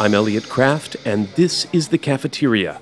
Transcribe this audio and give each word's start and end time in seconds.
I'm 0.00 0.14
Elliot 0.14 0.48
Kraft, 0.48 0.96
and 1.04 1.28
this 1.34 1.66
is 1.74 1.88
The 1.88 1.98
Cafeteria. 1.98 2.80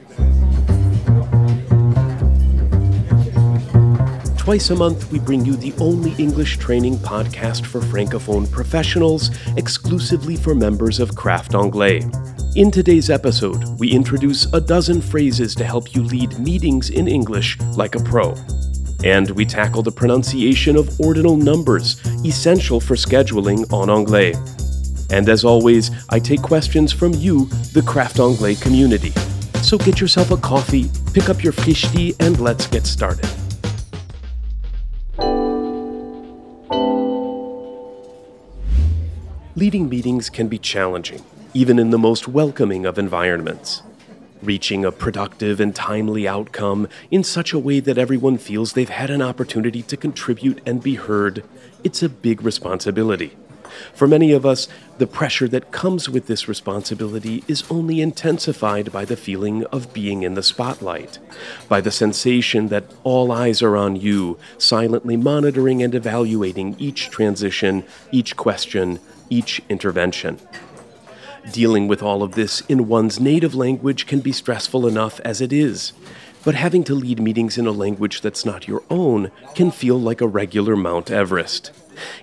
Twice 4.36 4.70
a 4.70 4.76
month, 4.76 5.10
we 5.10 5.18
bring 5.18 5.44
you 5.44 5.56
the 5.56 5.74
only 5.80 6.12
English 6.12 6.58
training 6.58 6.94
podcast 6.98 7.66
for 7.66 7.80
Francophone 7.80 8.48
professionals, 8.52 9.32
exclusively 9.56 10.36
for 10.36 10.54
members 10.54 11.00
of 11.00 11.16
Craft 11.16 11.56
Anglais. 11.56 12.08
In 12.54 12.70
today's 12.70 13.10
episode, 13.10 13.64
we 13.80 13.90
introduce 13.90 14.46
a 14.52 14.60
dozen 14.60 15.02
phrases 15.02 15.56
to 15.56 15.64
help 15.64 15.96
you 15.96 16.04
lead 16.04 16.38
meetings 16.38 16.90
in 16.90 17.08
English 17.08 17.58
like 17.74 17.96
a 17.96 18.00
pro. 18.04 18.36
And 19.02 19.28
we 19.30 19.44
tackle 19.44 19.82
the 19.82 19.90
pronunciation 19.90 20.76
of 20.76 21.00
ordinal 21.00 21.36
numbers, 21.36 22.00
essential 22.24 22.78
for 22.78 22.94
scheduling 22.94 23.66
en 23.72 23.90
anglais. 23.90 24.36
And 25.10 25.28
as 25.28 25.44
always, 25.44 25.90
I 26.10 26.18
take 26.18 26.42
questions 26.42 26.92
from 26.92 27.14
you, 27.14 27.46
the 27.72 27.82
Craft 27.82 28.20
Anglais 28.20 28.56
community. 28.56 29.10
So 29.62 29.78
get 29.78 30.00
yourself 30.00 30.30
a 30.30 30.36
coffee, 30.36 30.90
pick 31.12 31.28
up 31.28 31.42
your 31.42 31.52
fishti, 31.52 32.14
and 32.20 32.38
let's 32.40 32.66
get 32.66 32.86
started. 32.86 33.28
Leading 39.56 39.88
meetings 39.88 40.30
can 40.30 40.46
be 40.46 40.58
challenging, 40.58 41.24
even 41.52 41.80
in 41.80 41.90
the 41.90 41.98
most 41.98 42.28
welcoming 42.28 42.86
of 42.86 42.96
environments. 42.96 43.82
Reaching 44.40 44.84
a 44.84 44.92
productive 44.92 45.58
and 45.58 45.74
timely 45.74 46.28
outcome 46.28 46.86
in 47.10 47.24
such 47.24 47.52
a 47.52 47.58
way 47.58 47.80
that 47.80 47.98
everyone 47.98 48.38
feels 48.38 48.74
they've 48.74 48.88
had 48.88 49.10
an 49.10 49.20
opportunity 49.20 49.82
to 49.82 49.96
contribute 49.96 50.60
and 50.64 50.80
be 50.80 50.94
heard, 50.94 51.42
it's 51.82 52.04
a 52.04 52.08
big 52.08 52.42
responsibility. 52.42 53.36
For 53.94 54.06
many 54.06 54.32
of 54.32 54.44
us, 54.46 54.68
the 54.98 55.06
pressure 55.06 55.48
that 55.48 55.70
comes 55.70 56.08
with 56.08 56.26
this 56.26 56.48
responsibility 56.48 57.44
is 57.46 57.64
only 57.70 58.00
intensified 58.00 58.90
by 58.92 59.04
the 59.04 59.16
feeling 59.16 59.64
of 59.66 59.92
being 59.92 60.22
in 60.22 60.34
the 60.34 60.42
spotlight, 60.42 61.18
by 61.68 61.80
the 61.80 61.90
sensation 61.90 62.68
that 62.68 62.84
all 63.04 63.30
eyes 63.30 63.62
are 63.62 63.76
on 63.76 63.96
you, 63.96 64.38
silently 64.58 65.16
monitoring 65.16 65.82
and 65.82 65.94
evaluating 65.94 66.76
each 66.78 67.10
transition, 67.10 67.84
each 68.10 68.36
question, 68.36 68.98
each 69.30 69.62
intervention. 69.68 70.38
Dealing 71.52 71.88
with 71.88 72.02
all 72.02 72.22
of 72.22 72.32
this 72.32 72.60
in 72.62 72.88
one's 72.88 73.20
native 73.20 73.54
language 73.54 74.06
can 74.06 74.20
be 74.20 74.32
stressful 74.32 74.86
enough 74.86 75.18
as 75.20 75.40
it 75.40 75.52
is, 75.52 75.92
but 76.44 76.54
having 76.54 76.84
to 76.84 76.94
lead 76.94 77.20
meetings 77.20 77.56
in 77.56 77.66
a 77.66 77.72
language 77.72 78.20
that's 78.20 78.44
not 78.44 78.68
your 78.68 78.82
own 78.90 79.30
can 79.54 79.70
feel 79.70 79.98
like 79.98 80.20
a 80.20 80.26
regular 80.26 80.76
Mount 80.76 81.10
Everest. 81.10 81.72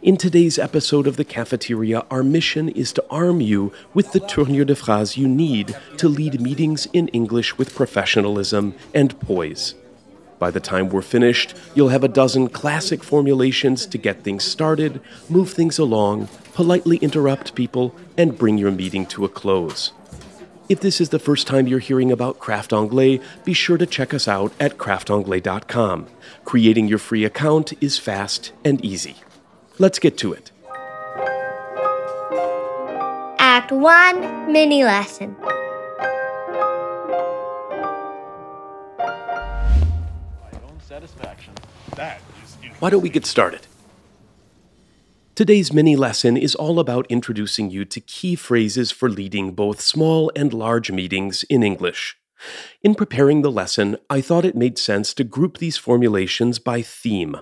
In 0.01 0.17
today's 0.17 0.59
episode 0.59 1.07
of 1.07 1.17
The 1.17 1.25
Cafeteria, 1.25 2.05
our 2.11 2.23
mission 2.23 2.69
is 2.69 2.93
to 2.93 3.05
arm 3.09 3.41
you 3.41 3.71
with 3.93 4.11
the 4.11 4.19
tournure 4.19 4.65
de 4.65 4.75
phrase 4.75 5.17
you 5.17 5.27
need 5.27 5.75
to 5.97 6.07
lead 6.07 6.41
meetings 6.41 6.87
in 6.93 7.07
English 7.09 7.57
with 7.57 7.75
professionalism 7.75 8.75
and 8.93 9.19
poise. 9.19 9.75
By 10.37 10.51
the 10.51 10.59
time 10.59 10.89
we're 10.89 11.01
finished, 11.01 11.55
you'll 11.73 11.89
have 11.89 12.03
a 12.03 12.09
dozen 12.09 12.49
classic 12.49 13.03
formulations 13.03 13.85
to 13.87 13.97
get 13.97 14.23
things 14.23 14.43
started, 14.43 15.01
move 15.29 15.51
things 15.51 15.79
along, 15.79 16.27
politely 16.53 16.97
interrupt 16.97 17.55
people, 17.55 17.95
and 18.17 18.37
bring 18.37 18.57
your 18.57 18.71
meeting 18.71 19.05
to 19.07 19.25
a 19.25 19.29
close. 19.29 19.93
If 20.67 20.79
this 20.81 20.99
is 20.99 21.09
the 21.09 21.19
first 21.19 21.45
time 21.45 21.67
you're 21.67 21.79
hearing 21.79 22.11
about 22.11 22.39
Craft 22.39 22.73
Anglais, 22.73 23.21
be 23.43 23.53
sure 23.53 23.77
to 23.77 23.85
check 23.85 24.13
us 24.13 24.27
out 24.27 24.51
at 24.59 24.77
craftanglais.com. 24.77 26.07
Creating 26.43 26.87
your 26.87 26.97
free 26.97 27.23
account 27.23 27.73
is 27.81 27.99
fast 27.99 28.51
and 28.63 28.83
easy. 28.83 29.15
Let's 29.77 29.99
get 29.99 30.17
to 30.19 30.33
it. 30.33 30.51
Act 33.39 33.71
1 33.71 34.51
Mini 34.51 34.83
Lesson. 34.83 35.35
Why 42.79 42.89
don't 42.89 43.01
we 43.01 43.09
get 43.09 43.25
started? 43.25 43.67
Today's 45.33 45.73
mini 45.73 45.97
lesson 45.97 46.37
is 46.37 46.55
all 46.55 46.79
about 46.79 47.05
introducing 47.09 47.69
you 47.69 47.83
to 47.85 47.99
key 47.99 48.35
phrases 48.35 48.91
for 48.91 49.09
leading 49.09 49.51
both 49.51 49.81
small 49.81 50.31
and 50.35 50.53
large 50.53 50.91
meetings 50.91 51.43
in 51.49 51.63
English. 51.63 52.15
In 52.81 52.95
preparing 52.95 53.41
the 53.41 53.51
lesson, 53.51 53.97
I 54.09 54.21
thought 54.21 54.45
it 54.45 54.55
made 54.55 54.77
sense 54.77 55.13
to 55.15 55.25
group 55.25 55.57
these 55.57 55.75
formulations 55.75 56.59
by 56.59 56.81
theme. 56.81 57.37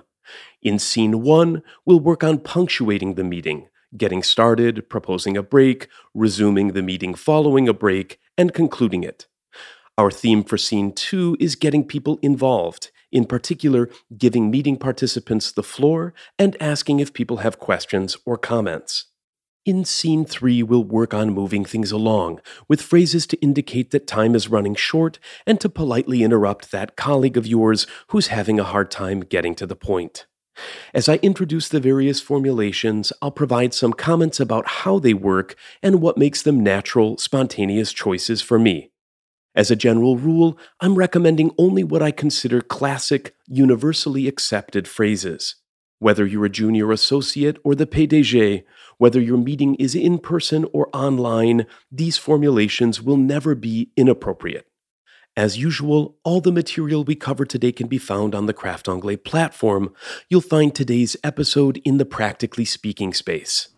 In 0.64 0.78
scene 0.78 1.20
one, 1.20 1.62
we'll 1.84 2.00
work 2.00 2.24
on 2.24 2.38
punctuating 2.38 3.14
the 3.14 3.22
meeting, 3.22 3.68
getting 3.98 4.22
started, 4.22 4.88
proposing 4.88 5.36
a 5.36 5.42
break, 5.42 5.88
resuming 6.14 6.68
the 6.68 6.82
meeting 6.82 7.14
following 7.14 7.68
a 7.68 7.74
break, 7.74 8.18
and 8.38 8.54
concluding 8.54 9.04
it. 9.04 9.26
Our 9.98 10.10
theme 10.10 10.42
for 10.42 10.56
scene 10.56 10.92
two 10.92 11.36
is 11.38 11.54
getting 11.54 11.84
people 11.84 12.18
involved, 12.22 12.90
in 13.12 13.26
particular, 13.26 13.90
giving 14.16 14.50
meeting 14.50 14.78
participants 14.78 15.52
the 15.52 15.62
floor 15.62 16.14
and 16.38 16.56
asking 16.60 16.98
if 16.98 17.12
people 17.12 17.36
have 17.38 17.60
questions 17.60 18.16
or 18.24 18.38
comments. 18.38 19.04
In 19.66 19.84
scene 19.84 20.24
three, 20.24 20.62
we'll 20.62 20.82
work 20.82 21.12
on 21.12 21.34
moving 21.34 21.64
things 21.66 21.92
along, 21.92 22.40
with 22.68 22.82
phrases 22.82 23.26
to 23.28 23.40
indicate 23.42 23.90
that 23.90 24.06
time 24.06 24.34
is 24.34 24.48
running 24.48 24.74
short 24.74 25.18
and 25.46 25.60
to 25.60 25.68
politely 25.68 26.22
interrupt 26.22 26.72
that 26.72 26.96
colleague 26.96 27.36
of 27.36 27.46
yours 27.46 27.86
who's 28.08 28.28
having 28.28 28.58
a 28.58 28.64
hard 28.64 28.90
time 28.90 29.20
getting 29.20 29.54
to 29.56 29.66
the 29.66 29.76
point. 29.76 30.26
As 30.92 31.08
I 31.08 31.16
introduce 31.16 31.68
the 31.68 31.80
various 31.80 32.20
formulations, 32.20 33.12
I'll 33.20 33.30
provide 33.30 33.74
some 33.74 33.92
comments 33.92 34.38
about 34.40 34.68
how 34.68 34.98
they 34.98 35.14
work 35.14 35.56
and 35.82 36.00
what 36.00 36.18
makes 36.18 36.42
them 36.42 36.62
natural, 36.62 37.18
spontaneous 37.18 37.92
choices 37.92 38.40
for 38.42 38.58
me. 38.58 38.90
As 39.54 39.70
a 39.70 39.76
general 39.76 40.16
rule, 40.16 40.58
I'm 40.80 40.96
recommending 40.96 41.52
only 41.58 41.84
what 41.84 42.02
I 42.02 42.10
consider 42.10 42.60
classic, 42.60 43.34
universally 43.46 44.26
accepted 44.26 44.88
phrases. 44.88 45.56
Whether 46.00 46.26
you're 46.26 46.44
a 46.44 46.50
junior 46.50 46.90
associate 46.90 47.58
or 47.64 47.74
the 47.74 47.86
PDG, 47.86 48.64
whether 48.98 49.20
your 49.20 49.38
meeting 49.38 49.76
is 49.76 49.94
in 49.94 50.18
person 50.18 50.66
or 50.72 50.88
online, 50.92 51.66
these 51.90 52.18
formulations 52.18 53.00
will 53.00 53.16
never 53.16 53.54
be 53.54 53.90
inappropriate. 53.96 54.66
As 55.36 55.58
usual, 55.58 56.16
all 56.22 56.40
the 56.40 56.52
material 56.52 57.02
we 57.02 57.16
cover 57.16 57.44
today 57.44 57.72
can 57.72 57.88
be 57.88 57.98
found 57.98 58.36
on 58.36 58.46
the 58.46 58.52
Craft 58.52 58.88
Anglais 58.88 59.16
platform. 59.16 59.92
You'll 60.28 60.40
find 60.40 60.72
today's 60.72 61.16
episode 61.24 61.80
in 61.84 61.96
the 61.96 62.04
Practically 62.04 62.64
Speaking 62.64 63.12
space. 63.12 63.70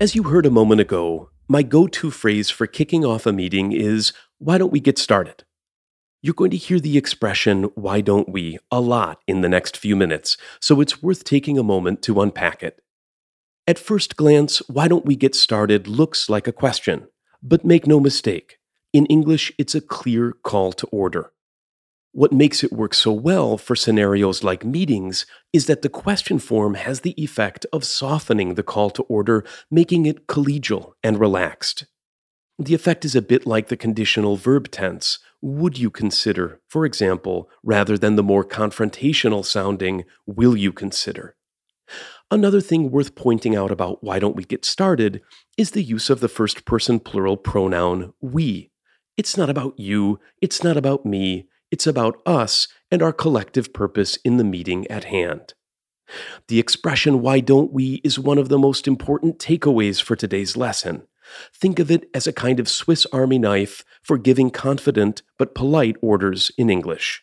As 0.00 0.14
you 0.14 0.22
heard 0.24 0.46
a 0.46 0.50
moment 0.50 0.80
ago, 0.80 1.30
my 1.48 1.64
go 1.64 1.88
to 1.88 2.10
phrase 2.12 2.50
for 2.50 2.68
kicking 2.68 3.04
off 3.04 3.26
a 3.26 3.32
meeting 3.32 3.72
is, 3.72 4.12
Why 4.38 4.58
don't 4.58 4.70
we 4.70 4.78
get 4.78 4.96
started? 4.96 5.42
You're 6.22 6.34
going 6.34 6.52
to 6.52 6.56
hear 6.56 6.78
the 6.78 6.96
expression, 6.96 7.64
Why 7.74 8.00
don't 8.00 8.28
we, 8.28 8.58
a 8.70 8.80
lot 8.80 9.20
in 9.26 9.40
the 9.40 9.48
next 9.48 9.76
few 9.76 9.96
minutes, 9.96 10.36
so 10.60 10.80
it's 10.80 11.02
worth 11.02 11.24
taking 11.24 11.58
a 11.58 11.64
moment 11.64 12.00
to 12.02 12.20
unpack 12.20 12.62
it. 12.62 12.80
At 13.68 13.78
first 13.78 14.16
glance, 14.16 14.60
Why 14.66 14.88
don't 14.88 15.04
we 15.04 15.14
get 15.14 15.34
started 15.34 15.86
looks 15.86 16.30
like 16.30 16.48
a 16.48 16.52
question, 16.52 17.08
but 17.42 17.66
make 17.66 17.86
no 17.86 18.00
mistake. 18.00 18.56
In 18.94 19.04
English, 19.06 19.52
it's 19.58 19.74
a 19.74 19.82
clear 19.82 20.32
call 20.42 20.72
to 20.72 20.86
order. 20.86 21.32
What 22.12 22.32
makes 22.32 22.64
it 22.64 22.72
work 22.72 22.94
so 22.94 23.12
well 23.12 23.58
for 23.58 23.76
scenarios 23.76 24.42
like 24.42 24.64
meetings 24.64 25.26
is 25.52 25.66
that 25.66 25.82
the 25.82 25.90
question 25.90 26.38
form 26.38 26.76
has 26.76 27.02
the 27.02 27.12
effect 27.22 27.66
of 27.70 27.84
softening 27.84 28.54
the 28.54 28.62
call 28.62 28.88
to 28.88 29.02
order, 29.02 29.44
making 29.70 30.06
it 30.06 30.26
collegial 30.26 30.94
and 31.02 31.20
relaxed. 31.20 31.84
The 32.58 32.74
effect 32.74 33.04
is 33.04 33.14
a 33.14 33.20
bit 33.20 33.46
like 33.46 33.68
the 33.68 33.76
conditional 33.76 34.36
verb 34.36 34.70
tense. 34.70 35.18
Would 35.42 35.76
you 35.76 35.90
consider, 35.90 36.62
for 36.68 36.86
example, 36.86 37.50
rather 37.62 37.98
than 37.98 38.16
the 38.16 38.22
more 38.22 38.46
confrontational 38.46 39.44
sounding, 39.44 40.06
will 40.24 40.56
you 40.56 40.72
consider? 40.72 41.36
Another 42.30 42.60
thing 42.60 42.90
worth 42.90 43.14
pointing 43.14 43.56
out 43.56 43.70
about 43.70 44.04
why 44.04 44.18
don't 44.18 44.36
we 44.36 44.44
get 44.44 44.64
started 44.64 45.22
is 45.56 45.70
the 45.70 45.82
use 45.82 46.10
of 46.10 46.20
the 46.20 46.28
first 46.28 46.66
person 46.66 47.00
plural 47.00 47.38
pronoun 47.38 48.12
we. 48.20 48.70
It's 49.16 49.36
not 49.36 49.48
about 49.48 49.78
you, 49.78 50.20
it's 50.42 50.62
not 50.62 50.76
about 50.76 51.06
me, 51.06 51.48
it's 51.70 51.86
about 51.86 52.20
us 52.26 52.68
and 52.90 53.02
our 53.02 53.12
collective 53.12 53.72
purpose 53.72 54.16
in 54.24 54.36
the 54.36 54.44
meeting 54.44 54.86
at 54.88 55.04
hand. 55.04 55.54
The 56.48 56.58
expression, 56.58 57.22
why 57.22 57.40
don't 57.40 57.72
we, 57.72 58.00
is 58.04 58.18
one 58.18 58.38
of 58.38 58.48
the 58.48 58.58
most 58.58 58.86
important 58.86 59.38
takeaways 59.38 60.02
for 60.02 60.14
today's 60.14 60.56
lesson. 60.56 61.06
Think 61.54 61.78
of 61.78 61.90
it 61.90 62.08
as 62.14 62.26
a 62.26 62.32
kind 62.32 62.60
of 62.60 62.68
Swiss 62.68 63.06
Army 63.12 63.38
knife 63.38 63.84
for 64.02 64.16
giving 64.18 64.50
confident 64.50 65.22
but 65.38 65.54
polite 65.54 65.96
orders 66.00 66.50
in 66.56 66.70
English. 66.70 67.22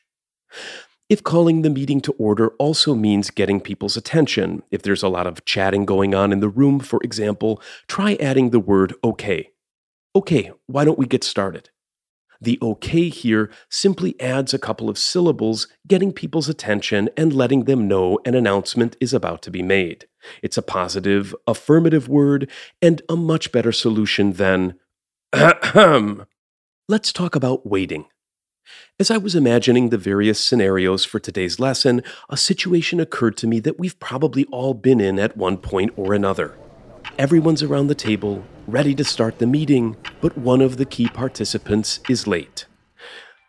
If 1.07 1.23
calling 1.23 1.61
the 1.61 1.69
meeting 1.69 2.01
to 2.01 2.13
order 2.13 2.49
also 2.57 2.95
means 2.95 3.29
getting 3.29 3.61
people's 3.61 3.95
attention, 3.95 4.63
if 4.71 4.81
there's 4.81 5.03
a 5.03 5.07
lot 5.07 5.27
of 5.27 5.45
chatting 5.45 5.85
going 5.85 6.15
on 6.15 6.33
in 6.33 6.39
the 6.39 6.49
room, 6.49 6.79
for 6.79 6.99
example, 7.03 7.61
try 7.87 8.15
adding 8.15 8.49
the 8.49 8.59
word 8.59 8.95
okay. 9.03 9.51
Okay, 10.15 10.51
why 10.65 10.83
don't 10.83 10.97
we 10.97 11.05
get 11.05 11.23
started? 11.23 11.69
The 12.41 12.57
OK 12.59 13.09
here 13.09 13.51
simply 13.69 14.19
adds 14.19 14.51
a 14.51 14.59
couple 14.59 14.89
of 14.89 14.97
syllables, 14.97 15.67
getting 15.87 16.11
people's 16.11 16.49
attention 16.49 17.09
and 17.15 17.33
letting 17.33 17.65
them 17.65 17.87
know 17.87 18.17
an 18.25 18.33
announcement 18.33 18.97
is 18.99 19.13
about 19.13 19.43
to 19.43 19.51
be 19.51 19.61
made. 19.61 20.07
It's 20.41 20.57
a 20.57 20.63
positive, 20.63 21.35
affirmative 21.45 22.09
word 22.09 22.49
and 22.81 23.03
a 23.07 23.15
much 23.15 23.51
better 23.51 23.71
solution 23.71 24.33
than 24.33 24.79
Let's 26.87 27.13
talk 27.13 27.35
about 27.35 27.67
waiting. 27.67 28.05
As 28.99 29.11
I 29.11 29.17
was 29.17 29.35
imagining 29.35 29.89
the 29.89 29.97
various 29.97 30.39
scenarios 30.39 31.03
for 31.03 31.19
today's 31.19 31.59
lesson, 31.59 32.01
a 32.29 32.37
situation 32.37 32.99
occurred 32.99 33.35
to 33.37 33.47
me 33.47 33.59
that 33.59 33.77
we've 33.77 33.99
probably 33.99 34.45
all 34.45 34.73
been 34.73 35.01
in 35.01 35.19
at 35.19 35.35
one 35.35 35.57
point 35.57 35.91
or 35.97 36.13
another. 36.13 36.57
Everyone's 37.17 37.61
around 37.61 37.87
the 37.87 37.95
table, 37.95 38.45
ready 38.67 38.95
to 38.95 39.03
start 39.03 39.39
the 39.39 39.47
meeting, 39.47 39.97
but 40.21 40.37
one 40.37 40.61
of 40.61 40.77
the 40.77 40.85
key 40.85 41.07
participants 41.07 41.99
is 42.09 42.25
late. 42.25 42.65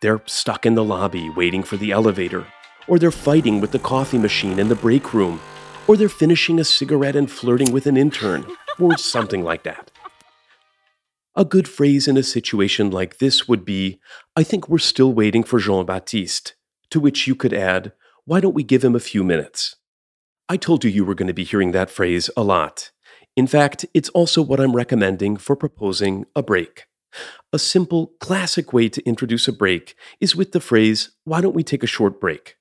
They're 0.01 0.21
stuck 0.25 0.65
in 0.65 0.75
the 0.75 0.83
lobby 0.83 1.29
waiting 1.29 1.63
for 1.63 1.77
the 1.77 1.91
elevator, 1.91 2.45
or 2.87 2.99
they're 2.99 3.11
fighting 3.11 3.61
with 3.61 3.71
the 3.71 3.79
coffee 3.79 4.17
machine 4.17 4.59
in 4.59 4.69
the 4.69 4.75
break 4.75 5.13
room, 5.13 5.39
or 5.87 5.97
they're 5.97 6.09
finishing 6.09 6.59
a 6.59 6.63
cigarette 6.63 7.15
and 7.15 7.31
flirting 7.31 7.71
with 7.71 7.87
an 7.87 7.97
intern, 7.97 8.45
or 8.79 8.97
something 8.97 9.43
like 9.43 9.63
that. 9.63 9.91
A 11.39 11.45
good 11.45 11.67
phrase 11.67 12.07
in 12.07 12.17
a 12.17 12.23
situation 12.23 12.89
like 12.89 13.19
this 13.19 13.47
would 13.47 13.63
be, 13.63 13.99
I 14.35 14.41
think 14.41 14.67
we're 14.67 14.79
still 14.79 15.13
waiting 15.13 15.43
for 15.43 15.59
Jean 15.59 15.85
Baptiste, 15.85 16.55
to 16.89 16.99
which 16.99 17.27
you 17.27 17.35
could 17.35 17.53
add, 17.53 17.91
Why 18.25 18.39
don't 18.39 18.55
we 18.55 18.63
give 18.63 18.83
him 18.83 18.95
a 18.95 18.99
few 18.99 19.23
minutes? 19.23 19.75
I 20.49 20.57
told 20.57 20.83
you 20.83 20.89
you 20.89 21.05
were 21.05 21.13
going 21.13 21.27
to 21.27 21.35
be 21.35 21.43
hearing 21.43 21.73
that 21.73 21.91
phrase 21.91 22.31
a 22.35 22.43
lot. 22.43 22.89
In 23.35 23.45
fact, 23.45 23.85
it's 23.93 24.09
also 24.09 24.41
what 24.41 24.59
I'm 24.59 24.75
recommending 24.75 25.37
for 25.37 25.55
proposing 25.55 26.25
a 26.35 26.41
break. 26.41 26.85
A 27.53 27.59
simple, 27.59 28.13
classic 28.19 28.73
way 28.73 28.89
to 28.89 29.07
introduce 29.07 29.47
a 29.47 29.53
break 29.53 29.95
is 30.19 30.35
with 30.35 30.53
the 30.53 30.59
phrase, 30.59 31.11
Why 31.23 31.41
don't 31.41 31.55
we 31.55 31.61
take 31.61 31.83
a 31.83 31.93
short 31.95 32.19
break? 32.19 32.55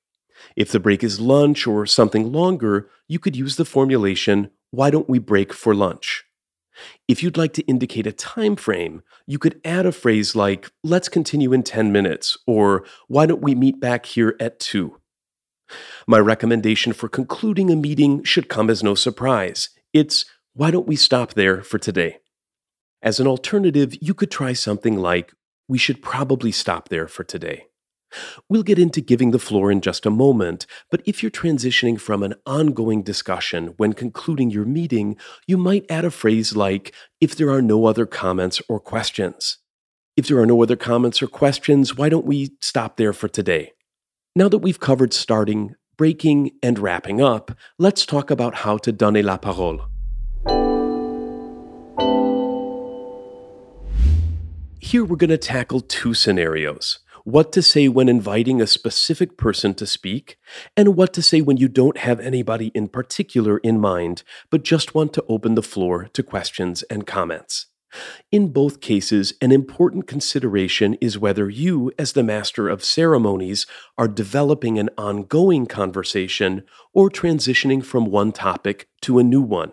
If 0.54 0.70
the 0.70 0.80
break 0.80 1.02
is 1.02 1.18
lunch 1.18 1.66
or 1.66 1.86
something 1.86 2.30
longer, 2.30 2.90
you 3.08 3.20
could 3.20 3.36
use 3.36 3.56
the 3.56 3.64
formulation, 3.64 4.50
Why 4.70 4.90
don't 4.90 5.08
we 5.08 5.18
break 5.18 5.54
for 5.54 5.74
lunch? 5.74 6.25
If 7.08 7.22
you'd 7.22 7.36
like 7.36 7.52
to 7.54 7.62
indicate 7.62 8.06
a 8.06 8.12
time 8.12 8.56
frame, 8.56 9.02
you 9.26 9.38
could 9.38 9.60
add 9.64 9.86
a 9.86 9.92
phrase 9.92 10.36
like, 10.36 10.70
Let's 10.82 11.08
continue 11.08 11.52
in 11.52 11.62
10 11.62 11.92
minutes, 11.92 12.36
or 12.46 12.84
Why 13.08 13.26
don't 13.26 13.42
we 13.42 13.54
meet 13.54 13.80
back 13.80 14.06
here 14.06 14.36
at 14.40 14.60
2? 14.60 14.98
My 16.06 16.18
recommendation 16.18 16.92
for 16.92 17.08
concluding 17.08 17.70
a 17.70 17.76
meeting 17.76 18.22
should 18.22 18.48
come 18.48 18.70
as 18.70 18.82
no 18.82 18.94
surprise. 18.94 19.70
It's 19.92 20.24
why 20.54 20.70
don't 20.70 20.86
we 20.86 20.96
stop 20.96 21.34
there 21.34 21.62
for 21.62 21.78
today? 21.78 22.18
As 23.02 23.20
an 23.20 23.26
alternative, 23.26 23.94
you 24.00 24.14
could 24.14 24.30
try 24.30 24.52
something 24.52 24.96
like, 24.96 25.32
We 25.68 25.78
should 25.78 26.02
probably 26.02 26.52
stop 26.52 26.88
there 26.88 27.08
for 27.08 27.24
today. 27.24 27.66
We'll 28.48 28.62
get 28.62 28.78
into 28.78 29.00
giving 29.00 29.30
the 29.30 29.38
floor 29.38 29.70
in 29.70 29.80
just 29.80 30.06
a 30.06 30.10
moment, 30.10 30.66
but 30.90 31.02
if 31.06 31.22
you're 31.22 31.30
transitioning 31.30 32.00
from 32.00 32.22
an 32.22 32.34
ongoing 32.46 33.02
discussion 33.02 33.74
when 33.76 33.92
concluding 33.92 34.50
your 34.50 34.64
meeting, 34.64 35.16
you 35.46 35.56
might 35.56 35.90
add 35.90 36.04
a 36.04 36.10
phrase 36.10 36.56
like, 36.56 36.94
If 37.20 37.36
there 37.36 37.50
are 37.50 37.62
no 37.62 37.86
other 37.86 38.06
comments 38.06 38.60
or 38.68 38.80
questions. 38.80 39.58
If 40.16 40.28
there 40.28 40.38
are 40.38 40.46
no 40.46 40.62
other 40.62 40.76
comments 40.76 41.22
or 41.22 41.26
questions, 41.26 41.94
why 41.94 42.08
don't 42.08 42.24
we 42.24 42.56
stop 42.62 42.96
there 42.96 43.12
for 43.12 43.28
today? 43.28 43.72
Now 44.34 44.48
that 44.48 44.58
we've 44.58 44.80
covered 44.80 45.12
starting, 45.12 45.74
breaking, 45.96 46.52
and 46.62 46.78
wrapping 46.78 47.20
up, 47.20 47.52
let's 47.78 48.06
talk 48.06 48.30
about 48.30 48.54
how 48.54 48.78
to 48.78 48.92
donner 48.92 49.22
la 49.22 49.36
parole. 49.36 49.82
Here 54.78 55.04
we're 55.04 55.16
going 55.16 55.30
to 55.30 55.38
tackle 55.38 55.80
two 55.80 56.14
scenarios 56.14 57.00
what 57.26 57.50
to 57.50 57.60
say 57.60 57.88
when 57.88 58.08
inviting 58.08 58.62
a 58.62 58.68
specific 58.68 59.36
person 59.36 59.74
to 59.74 59.84
speak, 59.84 60.38
and 60.76 60.94
what 60.94 61.12
to 61.12 61.20
say 61.20 61.40
when 61.40 61.56
you 61.56 61.66
don't 61.66 61.98
have 61.98 62.20
anybody 62.20 62.68
in 62.68 62.86
particular 62.86 63.58
in 63.58 63.80
mind, 63.80 64.22
but 64.48 64.62
just 64.62 64.94
want 64.94 65.12
to 65.12 65.24
open 65.28 65.56
the 65.56 65.62
floor 65.62 66.08
to 66.12 66.22
questions 66.22 66.84
and 66.84 67.04
comments. 67.04 67.66
In 68.30 68.52
both 68.52 68.80
cases, 68.80 69.34
an 69.40 69.50
important 69.50 70.06
consideration 70.06 70.94
is 71.00 71.18
whether 71.18 71.50
you, 71.50 71.90
as 71.98 72.12
the 72.12 72.22
master 72.22 72.68
of 72.68 72.84
ceremonies, 72.84 73.66
are 73.98 74.06
developing 74.06 74.78
an 74.78 74.88
ongoing 74.96 75.66
conversation 75.66 76.62
or 76.94 77.10
transitioning 77.10 77.84
from 77.84 78.06
one 78.06 78.30
topic 78.30 78.86
to 79.02 79.18
a 79.18 79.24
new 79.24 79.42
one. 79.42 79.72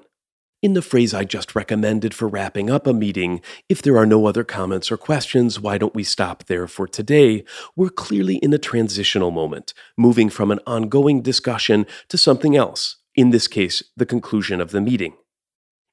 In 0.64 0.76
the 0.76 0.82
phrase 0.82 1.14
I 1.14 1.26
just 1.26 1.56
recommended 1.56 2.14
for 2.14 2.26
wrapping 2.26 2.70
up 2.70 2.88
a 2.88 2.94
meeting, 2.94 3.42
if 3.68 3.82
there 3.82 3.98
are 3.98 4.06
no 4.06 4.26
other 4.28 4.46
comments 4.46 4.94
or 4.94 4.96
questions, 4.96 5.60
why 5.60 5.78
don't 5.78 5.94
we 5.94 6.06
stop 6.06 6.46
there 6.46 6.70
for 6.70 6.88
today? 6.88 7.44
We're 7.76 7.90
clearly 7.90 8.38
in 8.38 8.54
a 8.54 8.58
transitional 8.58 9.30
moment, 9.30 9.74
moving 9.98 10.30
from 10.30 10.52
an 10.52 10.62
ongoing 10.66 11.22
discussion 11.22 11.86
to 12.08 12.18
something 12.18 12.56
else, 12.56 12.96
in 13.14 13.32
this 13.32 13.50
case, 13.50 13.84
the 13.98 14.06
conclusion 14.06 14.62
of 14.62 14.72
the 14.72 14.80
meeting. 14.80 15.16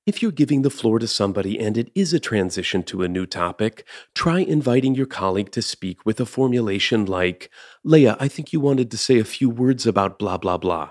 If 0.06 0.22
you're 0.22 0.30
giving 0.30 0.62
the 0.62 0.70
floor 0.70 1.00
to 1.00 1.08
somebody 1.08 1.58
and 1.58 1.76
it 1.76 1.90
is 1.96 2.14
a 2.14 2.20
transition 2.20 2.84
to 2.84 3.02
a 3.02 3.08
new 3.08 3.26
topic, 3.26 3.84
try 4.14 4.38
inviting 4.38 4.94
your 4.94 5.06
colleague 5.06 5.50
to 5.50 5.62
speak 5.62 6.06
with 6.06 6.20
a 6.20 6.26
formulation 6.26 7.06
like, 7.06 7.50
Leah, 7.82 8.16
I 8.20 8.28
think 8.28 8.52
you 8.52 8.60
wanted 8.60 8.92
to 8.92 8.96
say 8.96 9.18
a 9.18 9.24
few 9.24 9.50
words 9.50 9.84
about 9.84 10.20
blah, 10.20 10.38
blah, 10.38 10.58
blah. 10.58 10.90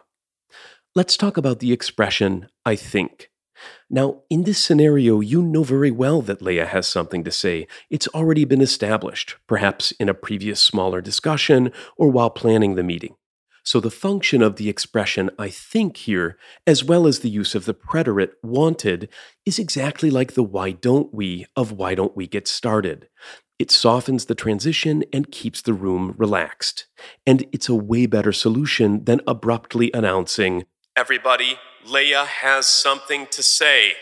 Let's 0.95 1.15
talk 1.15 1.37
about 1.37 1.59
the 1.59 1.71
expression, 1.71 2.49
I 2.65 2.75
think. 2.75 3.28
Now, 3.89 4.21
in 4.29 4.43
this 4.43 4.63
scenario, 4.63 5.19
you 5.19 5.41
know 5.41 5.63
very 5.63 5.91
well 5.91 6.21
that 6.23 6.41
Leah 6.41 6.65
has 6.65 6.87
something 6.87 7.23
to 7.23 7.31
say. 7.31 7.67
It's 7.89 8.07
already 8.09 8.45
been 8.45 8.61
established, 8.61 9.35
perhaps 9.47 9.91
in 9.93 10.09
a 10.09 10.13
previous 10.13 10.59
smaller 10.59 11.01
discussion 11.01 11.71
or 11.97 12.09
while 12.09 12.29
planning 12.29 12.75
the 12.75 12.83
meeting. 12.83 13.15
So 13.63 13.79
the 13.79 13.91
function 13.91 14.41
of 14.41 14.55
the 14.55 14.69
expression 14.69 15.29
I 15.37 15.49
think 15.49 15.97
here, 15.97 16.37
as 16.65 16.83
well 16.83 17.05
as 17.05 17.19
the 17.19 17.29
use 17.29 17.53
of 17.53 17.65
the 17.65 17.73
preterite 17.73 18.31
wanted, 18.41 19.09
is 19.45 19.59
exactly 19.59 20.09
like 20.09 20.33
the 20.33 20.43
why 20.43 20.71
don't 20.71 21.13
we 21.13 21.45
of 21.55 21.71
why 21.71 21.93
don't 21.93 22.15
we 22.15 22.25
get 22.25 22.47
started. 22.47 23.09
It 23.59 23.71
softens 23.71 24.25
the 24.25 24.35
transition 24.35 25.03
and 25.11 25.31
keeps 25.31 25.61
the 25.61 25.73
room 25.73 26.15
relaxed. 26.17 26.87
And 27.27 27.45
it's 27.51 27.67
a 27.67 27.75
way 27.75 28.05
better 28.05 28.31
solution 28.31 29.03
than 29.03 29.21
abruptly 29.27 29.91
announcing, 29.93 30.63
Everybody, 30.95 31.59
Leah 31.87 32.25
has 32.25 32.67
something 32.67 33.27
to 33.31 33.43
say. 33.43 33.93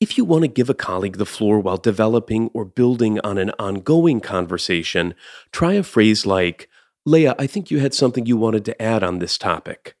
If 0.00 0.16
you 0.16 0.24
want 0.24 0.42
to 0.42 0.48
give 0.48 0.70
a 0.70 0.74
colleague 0.74 1.16
the 1.16 1.26
floor 1.26 1.58
while 1.58 1.76
developing 1.76 2.50
or 2.54 2.64
building 2.64 3.18
on 3.24 3.36
an 3.36 3.50
ongoing 3.58 4.20
conversation, 4.20 5.14
try 5.50 5.72
a 5.72 5.82
phrase 5.82 6.24
like, 6.24 6.68
Leah, 7.04 7.34
I 7.38 7.46
think 7.46 7.70
you 7.70 7.80
had 7.80 7.94
something 7.94 8.26
you 8.26 8.36
wanted 8.36 8.64
to 8.66 8.80
add 8.80 9.02
on 9.02 9.18
this 9.18 9.36
topic. 9.38 9.96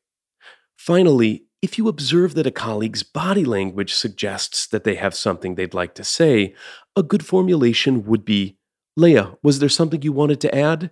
Finally, 0.76 1.44
if 1.60 1.78
you 1.78 1.88
observe 1.88 2.34
that 2.34 2.46
a 2.46 2.52
colleague's 2.52 3.02
body 3.02 3.44
language 3.44 3.92
suggests 3.92 4.66
that 4.68 4.84
they 4.84 4.94
have 4.94 5.14
something 5.14 5.54
they'd 5.54 5.74
like 5.74 5.94
to 5.94 6.04
say, 6.04 6.54
a 6.94 7.02
good 7.02 7.26
formulation 7.26 8.04
would 8.04 8.24
be, 8.24 8.56
Leah, 8.96 9.36
was 9.42 9.58
there 9.58 9.68
something 9.68 10.02
you 10.02 10.12
wanted 10.12 10.40
to 10.42 10.54
add? 10.54 10.90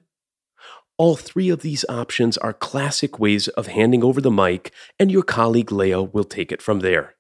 All 0.99 1.15
three 1.17 1.51
of 1.51 1.61
these 1.61 1.85
options 1.91 2.39
are 2.39 2.55
classic 2.55 3.19
ways 3.19 3.49
of 3.49 3.67
handing 3.67 4.03
over 4.03 4.23
the 4.23 4.31
mic, 4.31 4.73
and 4.99 5.11
your 5.11 5.23
colleague 5.23 5.71
Leah 5.71 6.03
will 6.03 6.25
take 6.25 6.51
it 6.51 6.63
from 6.63 6.81
there. 6.81 7.17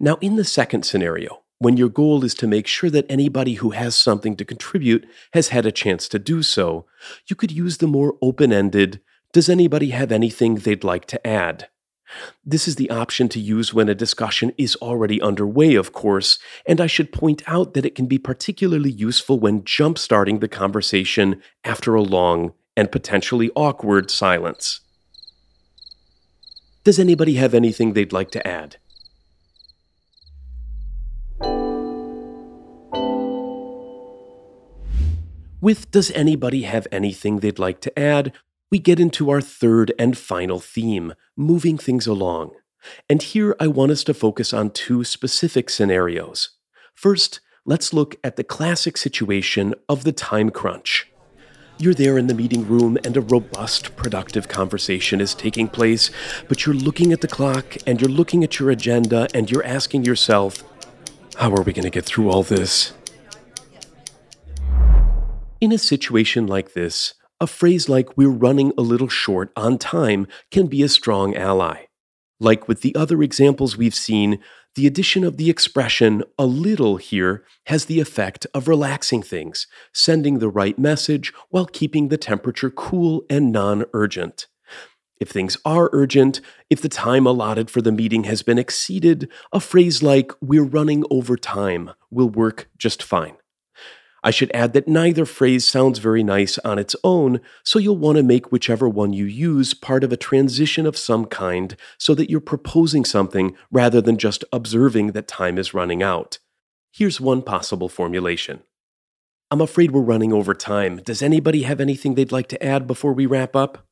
Now, 0.00 0.16
in 0.20 0.34
the 0.34 0.44
second 0.44 0.84
scenario, 0.84 1.44
when 1.58 1.76
your 1.76 1.88
goal 1.88 2.24
is 2.24 2.34
to 2.34 2.48
make 2.48 2.66
sure 2.66 2.90
that 2.90 3.06
anybody 3.08 3.54
who 3.54 3.70
has 3.70 3.94
something 3.94 4.34
to 4.36 4.44
contribute 4.44 5.06
has 5.34 5.48
had 5.48 5.66
a 5.66 5.72
chance 5.72 6.08
to 6.08 6.18
do 6.18 6.42
so, 6.42 6.84
you 7.28 7.36
could 7.36 7.52
use 7.52 7.78
the 7.78 7.86
more 7.86 8.16
open 8.20 8.52
ended, 8.52 9.00
Does 9.32 9.48
anybody 9.48 9.90
have 9.90 10.10
anything 10.10 10.56
they'd 10.56 10.84
like 10.84 11.06
to 11.06 11.24
add? 11.24 11.68
This 12.44 12.66
is 12.66 12.76
the 12.76 12.90
option 12.90 13.28
to 13.30 13.40
use 13.40 13.72
when 13.72 13.88
a 13.88 13.94
discussion 13.94 14.52
is 14.58 14.76
already 14.76 15.20
underway, 15.20 15.74
of 15.76 15.92
course, 15.92 16.38
and 16.66 16.80
I 16.80 16.86
should 16.86 17.12
point 17.12 17.42
out 17.46 17.74
that 17.74 17.86
it 17.86 17.94
can 17.94 18.06
be 18.06 18.18
particularly 18.18 18.90
useful 18.90 19.38
when 19.38 19.62
jumpstarting 19.62 20.40
the 20.40 20.48
conversation 20.48 21.40
after 21.64 21.94
a 21.94 22.02
long 22.02 22.52
and 22.76 22.90
potentially 22.90 23.50
awkward 23.54 24.10
silence. 24.10 24.80
Does 26.82 26.98
anybody 26.98 27.34
have 27.34 27.54
anything 27.54 27.92
they'd 27.92 28.12
like 28.12 28.30
to 28.32 28.46
add? 28.46 28.76
With 35.60 35.90
Does 35.90 36.10
anybody 36.10 36.62
have 36.62 36.86
anything 36.92 37.40
they'd 37.40 37.58
like 37.58 37.80
to 37.80 37.98
add? 37.98 38.32
we 38.74 38.80
get 38.80 38.98
into 38.98 39.30
our 39.30 39.40
third 39.40 39.92
and 40.00 40.18
final 40.18 40.58
theme, 40.58 41.14
moving 41.36 41.78
things 41.78 42.08
along. 42.08 42.50
And 43.08 43.22
here 43.22 43.54
I 43.60 43.68
want 43.68 43.92
us 43.92 44.02
to 44.02 44.14
focus 44.14 44.52
on 44.52 44.70
two 44.70 45.04
specific 45.04 45.70
scenarios. 45.70 46.50
First, 46.92 47.38
let's 47.64 47.92
look 47.92 48.16
at 48.24 48.34
the 48.34 48.42
classic 48.42 48.96
situation 48.96 49.74
of 49.88 50.02
the 50.02 50.10
time 50.10 50.50
crunch. 50.50 51.08
You're 51.76 51.94
there 51.94 52.18
in 52.18 52.28
the 52.28 52.34
meeting 52.34 52.68
room 52.68 52.96
and 53.04 53.16
a 53.16 53.20
robust, 53.20 53.96
productive 53.96 54.46
conversation 54.46 55.20
is 55.20 55.34
taking 55.34 55.66
place, 55.66 56.10
but 56.48 56.64
you're 56.64 56.74
looking 56.74 57.12
at 57.12 57.20
the 57.20 57.26
clock 57.26 57.76
and 57.84 58.00
you're 58.00 58.10
looking 58.10 58.44
at 58.44 58.60
your 58.60 58.70
agenda 58.70 59.26
and 59.34 59.50
you're 59.50 59.64
asking 59.64 60.04
yourself, 60.04 60.62
how 61.34 61.52
are 61.52 61.62
we 61.62 61.72
going 61.72 61.82
to 61.82 61.90
get 61.90 62.04
through 62.04 62.30
all 62.30 62.44
this? 62.44 62.92
In 65.60 65.72
a 65.72 65.78
situation 65.78 66.46
like 66.46 66.74
this, 66.74 67.14
a 67.40 67.46
phrase 67.48 67.88
like 67.88 68.16
we're 68.16 68.30
running 68.30 68.72
a 68.78 68.82
little 68.82 69.08
short 69.08 69.50
on 69.56 69.76
time 69.76 70.28
can 70.52 70.68
be 70.68 70.84
a 70.84 70.88
strong 70.88 71.34
ally. 71.34 71.86
Like 72.38 72.68
with 72.68 72.82
the 72.82 72.94
other 72.94 73.20
examples 73.20 73.76
we've 73.76 73.94
seen, 73.94 74.38
the 74.74 74.86
addition 74.86 75.24
of 75.24 75.36
the 75.36 75.50
expression 75.50 76.24
a 76.38 76.46
little 76.46 76.96
here 76.96 77.44
has 77.66 77.84
the 77.84 78.00
effect 78.00 78.46
of 78.52 78.66
relaxing 78.66 79.22
things, 79.22 79.66
sending 79.92 80.38
the 80.38 80.48
right 80.48 80.78
message 80.78 81.32
while 81.50 81.66
keeping 81.66 82.08
the 82.08 82.18
temperature 82.18 82.70
cool 82.70 83.24
and 83.30 83.52
non 83.52 83.84
urgent. 83.92 84.46
If 85.20 85.30
things 85.30 85.56
are 85.64 85.90
urgent, 85.92 86.40
if 86.70 86.82
the 86.82 86.88
time 86.88 87.26
allotted 87.26 87.70
for 87.70 87.80
the 87.80 87.92
meeting 87.92 88.24
has 88.24 88.42
been 88.42 88.58
exceeded, 88.58 89.30
a 89.52 89.60
phrase 89.60 90.02
like, 90.02 90.32
we're 90.40 90.64
running 90.64 91.04
over 91.08 91.36
time, 91.36 91.92
will 92.10 92.28
work 92.28 92.68
just 92.76 93.02
fine. 93.02 93.36
I 94.26 94.30
should 94.30 94.50
add 94.54 94.72
that 94.72 94.88
neither 94.88 95.26
phrase 95.26 95.66
sounds 95.66 95.98
very 95.98 96.24
nice 96.24 96.56
on 96.60 96.78
its 96.78 96.96
own, 97.04 97.42
so 97.62 97.78
you'll 97.78 97.98
want 97.98 98.16
to 98.16 98.22
make 98.22 98.50
whichever 98.50 98.88
one 98.88 99.12
you 99.12 99.26
use 99.26 99.74
part 99.74 100.02
of 100.02 100.12
a 100.12 100.16
transition 100.16 100.86
of 100.86 100.96
some 100.96 101.26
kind 101.26 101.76
so 101.98 102.14
that 102.14 102.30
you're 102.30 102.40
proposing 102.40 103.04
something 103.04 103.54
rather 103.70 104.00
than 104.00 104.16
just 104.16 104.42
observing 104.50 105.08
that 105.08 105.28
time 105.28 105.58
is 105.58 105.74
running 105.74 106.02
out. 106.02 106.38
Here's 106.90 107.20
one 107.20 107.42
possible 107.42 107.90
formulation 107.90 108.62
I'm 109.50 109.60
afraid 109.60 109.90
we're 109.90 110.00
running 110.00 110.32
over 110.32 110.54
time. 110.54 110.96
Does 110.96 111.20
anybody 111.20 111.64
have 111.64 111.80
anything 111.80 112.14
they'd 112.14 112.32
like 112.32 112.48
to 112.48 112.64
add 112.64 112.86
before 112.86 113.12
we 113.12 113.26
wrap 113.26 113.54
up? 113.54 113.86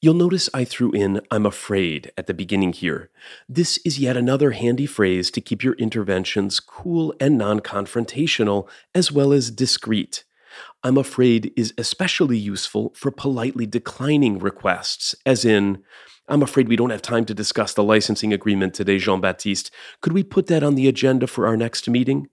You'll 0.00 0.14
notice 0.14 0.48
I 0.54 0.62
threw 0.62 0.92
in 0.92 1.20
I'm 1.28 1.44
afraid 1.44 2.12
at 2.16 2.28
the 2.28 2.34
beginning 2.34 2.72
here. 2.72 3.10
This 3.48 3.78
is 3.78 3.98
yet 3.98 4.16
another 4.16 4.52
handy 4.52 4.86
phrase 4.86 5.28
to 5.32 5.40
keep 5.40 5.64
your 5.64 5.74
interventions 5.74 6.60
cool 6.60 7.12
and 7.18 7.36
non 7.36 7.58
confrontational, 7.58 8.68
as 8.94 9.10
well 9.10 9.32
as 9.32 9.50
discreet. 9.50 10.22
I'm 10.84 10.96
afraid 10.96 11.52
is 11.56 11.74
especially 11.76 12.38
useful 12.38 12.92
for 12.94 13.10
politely 13.10 13.66
declining 13.66 14.38
requests, 14.38 15.16
as 15.26 15.44
in, 15.44 15.82
I'm 16.28 16.42
afraid 16.42 16.68
we 16.68 16.76
don't 16.76 16.90
have 16.90 17.02
time 17.02 17.24
to 17.24 17.34
discuss 17.34 17.74
the 17.74 17.82
licensing 17.82 18.32
agreement 18.32 18.74
today, 18.74 18.98
Jean 18.98 19.20
Baptiste. 19.20 19.72
Could 20.00 20.12
we 20.12 20.22
put 20.22 20.46
that 20.46 20.62
on 20.62 20.76
the 20.76 20.86
agenda 20.86 21.26
for 21.26 21.46
our 21.46 21.56
next 21.56 21.88
meeting? 21.88 22.28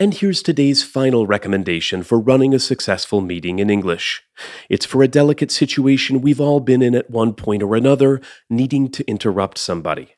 And 0.00 0.14
here's 0.14 0.40
today's 0.40 0.82
final 0.82 1.26
recommendation 1.26 2.02
for 2.02 2.18
running 2.18 2.54
a 2.54 2.58
successful 2.58 3.20
meeting 3.20 3.58
in 3.58 3.68
English. 3.68 4.22
It's 4.70 4.86
for 4.86 5.02
a 5.02 5.08
delicate 5.08 5.50
situation 5.50 6.22
we've 6.22 6.40
all 6.40 6.60
been 6.60 6.80
in 6.80 6.94
at 6.94 7.10
one 7.10 7.34
point 7.34 7.62
or 7.62 7.76
another, 7.76 8.22
needing 8.48 8.90
to 8.92 9.06
interrupt 9.06 9.58
somebody. 9.58 10.14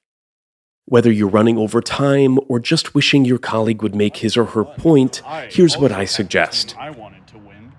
Whether 0.85 1.11
you're 1.11 1.29
running 1.29 1.59
over 1.59 1.81
time 1.81 2.39
or 2.47 2.61
just 2.61 2.95
wishing 2.95 3.25
your 3.25 3.41
colleague 3.41 3.83
would 3.83 3.97
make 3.97 4.19
his 4.19 4.37
or 4.37 4.45
her 4.45 4.65
point, 4.65 5.21
here's 5.51 5.77
what 5.77 5.91
I 5.91 6.05
suggest. 6.05 6.77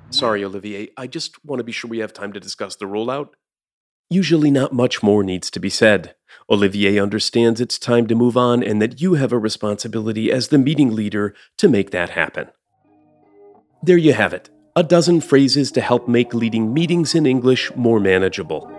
Sorry, 0.09 0.43
Olivier, 0.43 0.89
I 0.97 1.07
just 1.07 1.43
want 1.45 1.61
to 1.61 1.63
be 1.63 1.71
sure 1.71 1.89
we 1.89 1.99
have 1.99 2.11
time 2.11 2.33
to 2.33 2.39
discuss 2.41 2.75
the 2.75 2.85
rollout. 2.85 3.29
Usually, 4.09 4.51
not 4.51 4.73
much 4.73 5.01
more 5.01 5.23
needs 5.23 5.49
to 5.51 5.59
be 5.59 5.69
said. 5.69 6.15
Olivier 6.49 6.99
understands 6.99 7.61
it's 7.61 7.79
time 7.79 8.07
to 8.07 8.15
move 8.15 8.35
on 8.37 8.63
and 8.63 8.81
that 8.81 9.01
you 9.01 9.15
have 9.15 9.31
a 9.31 9.39
responsibility 9.39 10.31
as 10.31 10.49
the 10.49 10.57
meeting 10.57 10.93
leader 10.93 11.33
to 11.57 11.69
make 11.69 11.91
that 11.91 12.11
happen. 12.11 12.49
There 13.81 13.97
you 13.97 14.13
have 14.13 14.33
it 14.33 14.49
a 14.75 14.81
dozen 14.81 15.21
phrases 15.21 15.71
to 15.71 15.81
help 15.81 16.07
make 16.07 16.33
leading 16.33 16.73
meetings 16.73 17.13
in 17.13 17.27
English 17.27 17.71
more 17.75 17.99
manageable. 17.99 18.71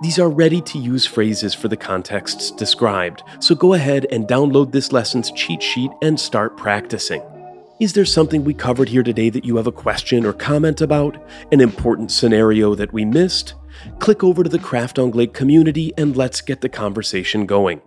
These 0.00 0.20
are 0.20 0.28
ready 0.28 0.60
to 0.60 0.78
use 0.78 1.04
phrases 1.04 1.52
for 1.52 1.66
the 1.66 1.76
contexts 1.76 2.52
described, 2.52 3.24
so 3.40 3.56
go 3.56 3.74
ahead 3.74 4.06
and 4.12 4.28
download 4.28 4.70
this 4.70 4.92
lesson's 4.92 5.32
cheat 5.32 5.60
sheet 5.60 5.90
and 6.00 6.18
start 6.18 6.56
practicing. 6.56 7.22
Is 7.80 7.92
there 7.92 8.04
something 8.04 8.44
we 8.44 8.54
covered 8.54 8.88
here 8.88 9.02
today 9.02 9.30
that 9.30 9.44
you 9.44 9.56
have 9.56 9.66
a 9.66 9.72
question 9.72 10.24
or 10.24 10.32
comment 10.32 10.80
about? 10.80 11.16
An 11.50 11.60
important 11.60 12.12
scenario 12.12 12.76
that 12.76 12.92
we 12.92 13.04
missed? 13.04 13.54
Click 13.98 14.22
over 14.22 14.42
to 14.42 14.48
the 14.48 14.58
Craft 14.58 14.98
Anglais 14.98 15.28
community 15.28 15.92
and 15.96 16.16
let's 16.16 16.40
get 16.40 16.60
the 16.60 16.68
conversation 16.68 17.46
going. 17.46 17.80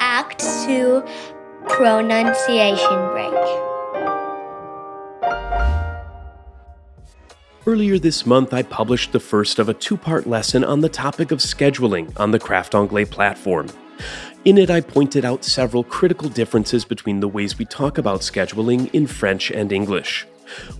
Act 0.00 0.40
2 0.66 1.02
Pronunciation 1.68 3.08
Break. 3.10 3.60
Earlier 7.66 7.98
this 7.98 8.24
month, 8.24 8.54
I 8.54 8.62
published 8.62 9.12
the 9.12 9.20
first 9.20 9.58
of 9.58 9.68
a 9.68 9.74
two 9.74 9.96
part 9.96 10.26
lesson 10.26 10.64
on 10.64 10.80
the 10.80 10.88
topic 10.88 11.30
of 11.30 11.38
scheduling 11.40 12.10
on 12.18 12.30
the 12.30 12.38
Craft 12.38 12.74
Anglais 12.74 13.04
platform. 13.04 13.68
In 14.46 14.56
it, 14.56 14.70
I 14.70 14.80
pointed 14.80 15.26
out 15.26 15.44
several 15.44 15.84
critical 15.84 16.30
differences 16.30 16.86
between 16.86 17.20
the 17.20 17.28
ways 17.28 17.58
we 17.58 17.66
talk 17.66 17.98
about 17.98 18.20
scheduling 18.20 18.92
in 18.94 19.06
French 19.06 19.50
and 19.50 19.70
English. 19.70 20.26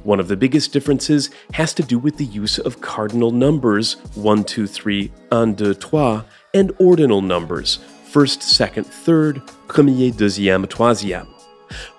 One 0.03 0.21
of 0.21 0.29
the 0.29 0.37
biggest 0.37 0.73
differences 0.73 1.31
has 1.53 1.73
to 1.75 1.83
do 1.83 1.99
with 1.99 2.17
the 2.17 2.25
use 2.25 2.59
of 2.59 2.81
cardinal 2.81 3.31
numbers 3.31 3.95
1, 4.15 4.45
2, 4.45 4.67
3, 4.67 5.13
1, 5.29 5.57
2, 5.57 5.75
3, 5.75 6.23
and 6.55 6.73
ordinal 6.79 7.23
numbers 7.23 7.79
first, 8.11 8.43
second, 8.43 8.85
third, 8.85 9.41
premier, 9.69 10.11
deuxième, 10.11 10.67
troisième. 10.67 11.29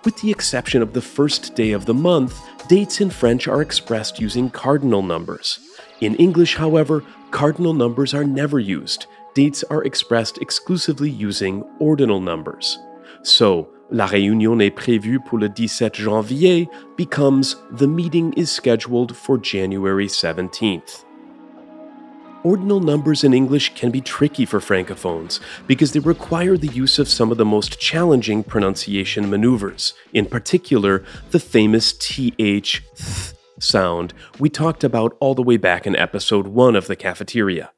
With 0.03 0.17
the 0.17 0.29
exception 0.29 0.81
of 0.81 0.91
the 0.91 1.01
first 1.01 1.55
day 1.55 1.71
of 1.71 1.85
the 1.85 1.93
month, 1.93 2.37
dates 2.67 2.99
in 2.99 3.09
French 3.09 3.47
are 3.47 3.61
expressed 3.61 4.19
using 4.19 4.49
cardinal 4.49 5.01
numbers. 5.01 5.59
In 6.01 6.15
English, 6.15 6.57
however, 6.57 7.05
cardinal 7.31 7.73
numbers 7.73 8.13
are 8.13 8.25
never 8.25 8.59
used. 8.59 9.05
Dates 9.33 9.63
are 9.69 9.85
expressed 9.85 10.39
exclusively 10.39 11.09
using 11.09 11.63
ordinal 11.79 12.19
numbers. 12.19 12.77
So, 13.23 13.69
La 13.93 14.05
réunion 14.05 14.57
est 14.61 14.71
prévue 14.71 15.19
pour 15.19 15.37
le 15.37 15.49
17 15.49 15.95
janvier 15.95 16.69
becomes 16.97 17.57
the 17.77 17.85
meeting 17.85 18.31
is 18.37 18.45
scheduled 18.45 19.13
for 19.13 19.37
January 19.37 20.07
17th. 20.07 21.03
Ordinal 22.45 22.79
numbers 22.79 23.25
in 23.25 23.33
English 23.33 23.73
can 23.75 23.91
be 23.91 23.99
tricky 23.99 24.45
for 24.45 24.61
francophones 24.61 25.41
because 25.67 25.91
they 25.91 25.99
require 25.99 26.57
the 26.57 26.69
use 26.69 26.99
of 26.99 27.09
some 27.09 27.33
of 27.33 27.37
the 27.37 27.43
most 27.43 27.81
challenging 27.81 28.45
pronunciation 28.45 29.29
maneuvers, 29.29 29.93
in 30.13 30.25
particular, 30.25 31.03
the 31.31 31.39
famous 31.39 31.91
TH 31.91 32.81
th 32.95 33.35
sound 33.59 34.13
we 34.39 34.49
talked 34.49 34.83
about 34.83 35.15
all 35.19 35.35
the 35.35 35.43
way 35.43 35.57
back 35.57 35.85
in 35.85 35.95
episode 35.97 36.47
1 36.47 36.77
of 36.77 36.87
the 36.87 36.95
cafeteria. 36.95 37.71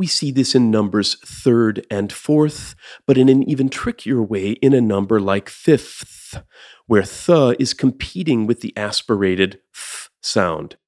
We 0.00 0.06
see 0.06 0.30
this 0.30 0.54
in 0.54 0.70
numbers 0.70 1.18
third 1.26 1.86
and 1.90 2.10
fourth, 2.10 2.74
but 3.06 3.18
in 3.18 3.28
an 3.28 3.42
even 3.42 3.68
trickier 3.68 4.22
way 4.22 4.52
in 4.52 4.72
a 4.72 4.80
number 4.80 5.20
like 5.20 5.50
fifth, 5.50 6.42
where 6.86 7.02
th 7.02 7.54
is 7.58 7.74
competing 7.74 8.46
with 8.46 8.62
the 8.62 8.74
aspirated 8.78 9.60
th 9.74 10.08
sound. 10.22 10.78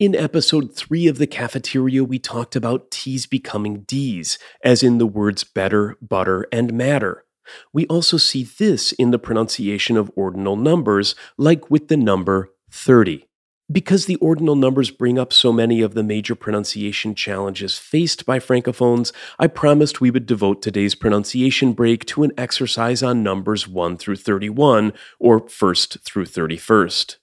In 0.00 0.16
episode 0.16 0.74
3 0.74 1.08
of 1.08 1.18
the 1.18 1.26
cafeteria, 1.26 2.02
we 2.04 2.18
talked 2.18 2.56
about 2.56 2.90
T's 2.90 3.26
becoming 3.26 3.82
D's, 3.82 4.38
as 4.64 4.82
in 4.82 4.96
the 4.96 5.06
words 5.06 5.44
better, 5.44 5.98
butter, 6.00 6.46
and 6.50 6.72
matter. 6.72 7.26
We 7.74 7.86
also 7.88 8.16
see 8.16 8.44
this 8.44 8.92
in 8.92 9.10
the 9.10 9.18
pronunciation 9.18 9.98
of 9.98 10.10
ordinal 10.16 10.56
numbers, 10.56 11.14
like 11.36 11.70
with 11.70 11.88
the 11.88 11.98
number 11.98 12.48
30. 12.70 13.27
Because 13.70 14.06
the 14.06 14.16
ordinal 14.16 14.56
numbers 14.56 14.90
bring 14.90 15.18
up 15.18 15.30
so 15.30 15.52
many 15.52 15.82
of 15.82 15.92
the 15.92 16.02
major 16.02 16.34
pronunciation 16.34 17.14
challenges 17.14 17.76
faced 17.76 18.24
by 18.24 18.38
francophones, 18.38 19.12
I 19.38 19.46
promised 19.46 20.00
we 20.00 20.10
would 20.10 20.24
devote 20.24 20.62
today's 20.62 20.94
pronunciation 20.94 21.74
break 21.74 22.06
to 22.06 22.22
an 22.22 22.32
exercise 22.38 23.02
on 23.02 23.22
numbers 23.22 23.68
1 23.68 23.98
through 23.98 24.16
31, 24.16 24.94
or 25.18 25.42
1st 25.42 26.00
through 26.00 26.24
31st. 26.24 27.16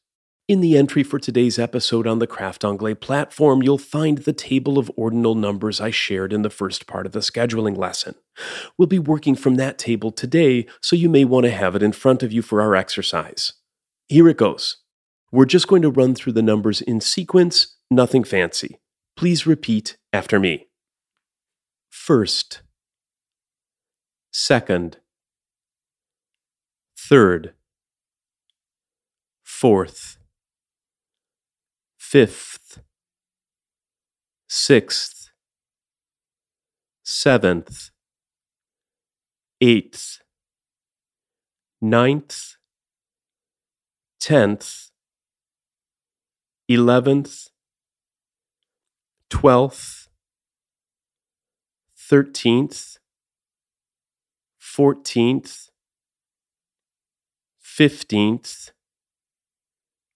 In 0.48 0.62
the 0.62 0.78
entry 0.78 1.02
for 1.02 1.18
today's 1.18 1.58
episode 1.58 2.06
on 2.06 2.20
the 2.20 2.28
Craft 2.28 2.64
Anglais 2.64 2.94
platform, 2.94 3.64
you'll 3.64 3.80
find 3.80 4.20
the 4.20 4.32
table 4.32 4.78
of 4.78 4.92
ordinal 4.96 5.34
numbers 5.34 5.82
I 5.82 5.90
shared 5.90 6.32
in 6.32 6.44
the 6.44 6.52
first 6.52 6.86
part 6.86 7.08
of 7.08 7.14
the 7.14 7.22
scheduling 7.22 7.75
lesson. 7.75 8.14
We'll 8.78 8.88
be 8.88 9.00
working 9.00 9.34
from 9.34 9.56
that 9.56 9.80
table 9.80 10.12
today, 10.12 10.68
so 10.80 10.96
you 10.96 11.10
may 11.10 11.25
want 11.25 11.46
to 11.46 11.52
have 11.52 11.75
it 11.75 11.82
in 11.82 11.92
front 11.92 12.22
of 12.22 12.32
you 12.32 12.44
for 12.44 12.62
our 12.62 12.75
exercise. 12.75 13.54
Here 14.08 14.30
it 14.30 14.38
goes. 14.38 14.78
We're 15.36 15.44
just 15.44 15.68
going 15.68 15.82
to 15.82 15.89
run 15.89 16.15
through 16.15 16.32
the 16.32 16.42
numbers 16.42 16.80
in 16.80 17.01
sequence, 17.01 17.75
nothing 17.92 18.24
fancy. 18.24 18.80
Please 19.18 19.46
repeat 19.46 19.98
after 20.13 20.39
me. 20.39 20.68
First, 21.89 22.62
second, 24.32 25.00
third, 26.98 27.54
fourth, 29.44 30.15
fifth, 31.98 32.80
sixth, 34.48 35.32
seventh, 37.04 37.89
eighth, 39.60 40.22
ninth, 41.82 42.56
tenth, 44.22 44.85
11th, 46.69 47.50
12th, 49.29 50.07
13th, 51.95 52.98
14th, 54.60 55.69
15th, 57.62 58.72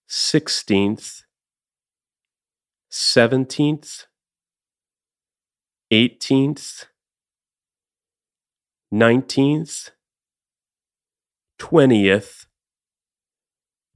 16th, 0.09 1.23
17th, 2.91 4.05
18th, 5.91 6.85
19th, 8.91 9.91
20th, 11.59 12.45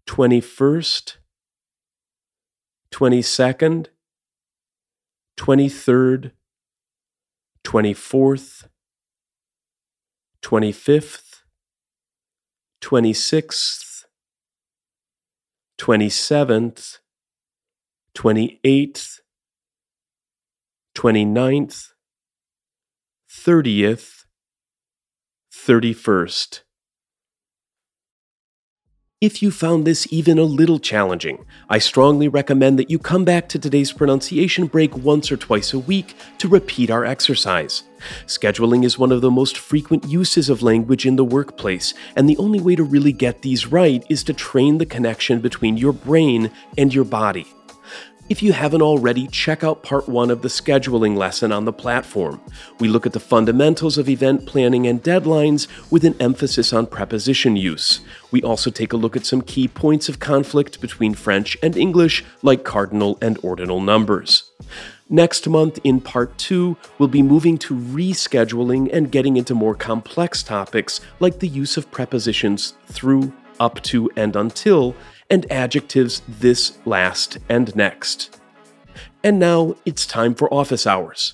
21st, 0.06 1.18
22nd, 2.94 3.88
23rd, 5.38 6.32
24th, 7.64 8.68
25th, 10.44 11.42
26th, 12.82 14.06
27th, 15.80 17.00
28th, 18.16 19.20
29th, 20.94 21.94
30th, 23.28 24.26
31st. 25.52 26.62
If 29.24 29.42
you 29.42 29.52
found 29.52 29.88
this 29.88 30.06
even 30.12 30.38
a 30.38 30.44
little 30.44 30.80
challenging, 30.80 31.46
I 31.70 31.78
strongly 31.78 32.28
recommend 32.28 32.78
that 32.78 32.90
you 32.90 33.00
come 33.00 33.24
back 33.24 33.48
to 33.48 33.58
today's 33.58 33.94
pronunciation 33.94 34.68
break 34.68 34.98
once 34.98 35.32
or 35.32 35.38
twice 35.38 35.72
a 35.72 35.80
week 35.80 36.18
to 36.40 36.50
repeat 36.50 36.92
our 36.92 37.06
exercise. 37.06 37.84
Scheduling 38.26 38.84
is 38.84 39.00
one 39.00 39.14
of 39.14 39.22
the 39.22 39.32
most 39.32 39.58
frequent 39.58 40.04
uses 40.04 40.50
of 40.50 40.62
language 40.62 41.06
in 41.06 41.16
the 41.16 41.24
workplace, 41.24 41.94
and 42.18 42.28
the 42.28 42.36
only 42.36 42.60
way 42.60 42.76
to 42.76 42.84
really 42.84 43.14
get 43.14 43.44
these 43.44 43.66
right 43.66 44.06
is 44.10 44.26
to 44.26 44.34
train 44.34 44.78
the 44.78 44.86
connection 44.86 45.40
between 45.40 45.78
your 45.78 45.94
brain 45.94 46.52
and 46.78 46.94
your 46.94 47.06
body. 47.06 47.48
If 48.34 48.42
you 48.42 48.54
haven't 48.54 48.82
already, 48.82 49.28
check 49.28 49.64
out 49.64 49.84
part 49.84 50.10
one 50.10 50.32
of 50.32 50.42
the 50.42 50.48
scheduling 50.48 51.16
lesson 51.16 51.52
on 51.52 51.66
the 51.66 51.72
platform. 51.72 52.42
We 52.80 52.88
look 52.88 53.06
at 53.06 53.14
the 53.14 53.20
fundamentals 53.20 54.00
of 54.00 54.10
event 54.10 54.48
planning 54.48 54.88
and 54.88 55.04
deadlines 55.04 55.68
with 55.92 56.04
an 56.04 56.16
emphasis 56.20 56.74
on 56.74 56.88
preposition 56.88 57.56
use. 57.56 58.00
We 58.32 58.42
also 58.42 58.72
take 58.72 58.92
a 58.92 58.98
look 58.98 59.16
at 59.16 59.28
some 59.28 59.44
key 59.44 59.68
points 59.68 60.10
of 60.10 60.20
conflict 60.20 60.82
between 60.82 61.14
French 61.14 61.56
and 61.62 61.78
English, 61.78 62.26
like 62.42 62.64
cardinal 62.64 63.20
and 63.22 63.38
ordinal 63.44 63.82
numbers. 63.82 64.50
Next 65.12 65.48
month, 65.48 65.78
in 65.84 66.02
part 66.02 66.36
two, 66.40 66.76
we'll 66.98 67.10
be 67.10 67.22
moving 67.22 67.60
to 67.60 67.76
rescheduling 67.76 68.90
and 68.92 69.12
getting 69.12 69.38
into 69.38 69.54
more 69.54 69.76
complex 69.76 70.42
topics 70.42 71.02
like 71.20 71.38
the 71.38 71.48
use 71.48 71.78
of 71.78 71.92
prepositions 71.92 72.74
through, 72.88 73.32
up 73.60 73.80
to, 73.84 74.10
and 74.16 74.36
until 74.36 74.96
and 75.34 75.52
adjectives 75.52 76.22
this, 76.28 76.78
last, 76.86 77.40
and 77.50 77.76
next. 77.76 78.40
And 79.24 79.40
now 79.40 79.74
it's 79.84 80.06
time 80.06 80.36
for 80.36 80.54
office 80.54 80.86
hours. 80.86 81.34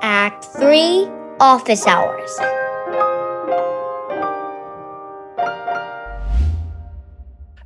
Act 0.00 0.46
3 0.46 1.06
Office 1.38 1.86
Hours. 1.86 2.30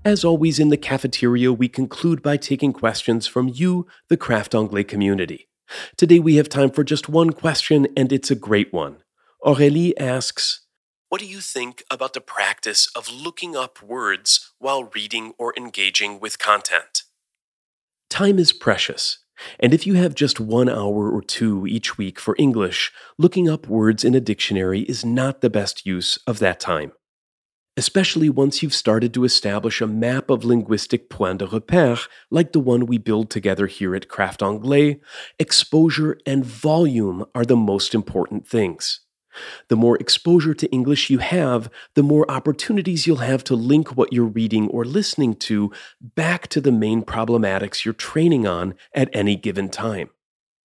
As 0.05 0.25
always 0.25 0.59
in 0.59 0.71
the 0.71 0.77
cafeteria, 0.77 1.53
we 1.53 1.69
conclude 1.69 2.21
by 2.21 2.37
taking 2.37 2.73
questions 2.73 3.29
from 3.29 3.49
you, 3.49 3.87
the 4.09 4.17
Craft 4.17 4.57
Anglais 4.57 4.83
community. 4.83 5.49
Today 5.97 6.19
we 6.19 6.35
have 6.35 6.49
time 6.49 6.73
for 6.73 6.83
just 6.83 7.09
one 7.09 7.31
question, 7.31 7.87
and 7.97 8.13
it's 8.13 8.33
a 8.33 8.35
great 8.37 8.73
one. 8.73 8.97
Aurélie 9.45 9.93
asks 10.01 10.66
What 11.09 11.21
do 11.21 11.27
you 11.27 11.41
think 11.41 11.85
about 11.89 12.15
the 12.15 12.21
practice 12.21 12.91
of 12.97 13.09
looking 13.09 13.55
up 13.55 13.81
words 13.81 14.53
while 14.59 14.91
reading 14.93 15.35
or 15.39 15.55
engaging 15.57 16.19
with 16.19 16.41
content? 16.41 17.05
Time 18.11 18.41
is 18.41 18.53
precious, 18.53 19.19
and 19.61 19.73
if 19.73 19.87
you 19.87 19.95
have 19.95 20.17
just 20.17 20.41
one 20.41 20.69
hour 20.69 21.09
or 21.09 21.23
two 21.23 21.65
each 21.65 21.97
week 21.97 22.19
for 22.19 22.35
English, 22.41 22.93
looking 23.19 23.49
up 23.49 23.69
words 23.69 24.03
in 24.03 24.17
a 24.17 24.21
dictionary 24.21 24.81
is 24.81 25.05
not 25.05 25.43
the 25.43 25.51
best 25.51 25.87
use 25.87 26.19
of 26.27 26.41
that 26.41 26.59
time 26.59 26.93
especially 27.77 28.31
once 28.31 28.63
you've 28.63 28.75
started 28.75 29.13
to 29.13 29.25
establish 29.25 29.81
a 29.81 29.87
map 29.87 30.31
of 30.31 30.45
linguistic 30.45 31.11
points 31.11 31.39
de 31.39 31.47
repère 31.47 32.09
like 32.31 32.53
the 32.53 32.61
one 32.61 32.87
we 32.87 32.97
build 32.97 33.29
together 33.29 33.67
here 33.67 33.95
at 33.95 34.09
Craft 34.09 34.43
Anglais, 34.43 34.99
exposure 35.39 36.19
and 36.27 36.45
volume 36.45 37.25
are 37.35 37.45
the 37.45 37.57
most 37.57 37.95
important 37.95 38.49
things. 38.49 39.01
The 39.69 39.77
more 39.77 39.97
exposure 39.97 40.55
to 40.55 40.71
English 40.71 41.11
you 41.11 41.19
have, 41.19 41.71
the 41.95 42.03
more 42.03 42.31
opportunities 42.31 43.07
you'll 43.07 43.17
have 43.17 43.45
to 43.45 43.55
link 43.55 43.97
what 43.97 44.13
you're 44.13 44.25
reading 44.25 44.69
or 44.69 44.85
listening 44.85 45.35
to 45.37 45.73
back 46.01 46.49
to 46.49 46.61
the 46.61 46.73
main 46.73 47.03
problematics 47.03 47.85
you're 47.85 47.95
training 47.95 48.47
on 48.47 48.75
at 48.95 49.11
any 49.13 49.37
given 49.37 49.69
time. 49.69 50.11